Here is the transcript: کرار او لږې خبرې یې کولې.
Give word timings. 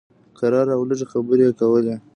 کرار 0.37 0.67
او 0.75 0.81
لږې 0.89 1.05
خبرې 1.11 1.45
یې 1.47 1.53
کولې. 1.59 1.95